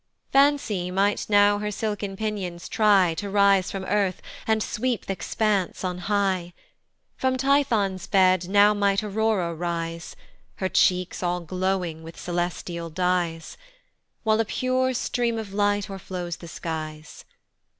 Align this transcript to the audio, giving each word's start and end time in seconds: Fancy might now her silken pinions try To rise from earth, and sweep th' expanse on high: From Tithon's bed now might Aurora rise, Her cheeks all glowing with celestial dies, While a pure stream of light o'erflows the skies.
Fancy 0.31 0.89
might 0.89 1.27
now 1.29 1.59
her 1.59 1.69
silken 1.69 2.17
pinions 2.17 2.67
try 2.67 3.13
To 3.19 3.29
rise 3.29 3.69
from 3.69 3.85
earth, 3.85 4.19
and 4.47 4.63
sweep 4.63 5.05
th' 5.05 5.11
expanse 5.11 5.83
on 5.83 5.99
high: 5.99 6.53
From 7.17 7.37
Tithon's 7.37 8.07
bed 8.07 8.49
now 8.49 8.73
might 8.73 9.03
Aurora 9.03 9.53
rise, 9.53 10.15
Her 10.55 10.69
cheeks 10.69 11.21
all 11.21 11.41
glowing 11.41 12.01
with 12.01 12.19
celestial 12.19 12.89
dies, 12.89 13.57
While 14.23 14.39
a 14.39 14.45
pure 14.45 14.95
stream 14.95 15.37
of 15.37 15.53
light 15.53 15.87
o'erflows 15.87 16.39
the 16.39 16.47
skies. 16.47 17.23